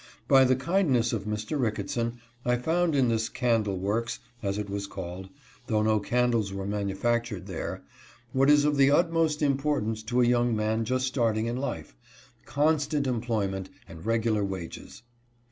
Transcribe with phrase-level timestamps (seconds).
[0.27, 1.61] By the kindness of Mr.
[1.61, 5.29] Ricketson I found in this" candle works," as it was called,
[5.67, 7.83] though no candles were manufactured there,
[8.33, 11.95] what is of the utmost importance to a young man just starting in life—
[12.47, 15.03] constant employ ment and regular wages.